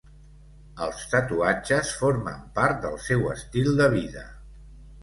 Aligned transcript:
Els 0.85 1.03
tatuatges 1.11 1.93
formen 1.99 2.41
part 2.59 2.83
del 2.87 2.99
seu 3.11 3.31
estil 3.39 3.73
de 3.83 3.93
vida. 3.99 4.31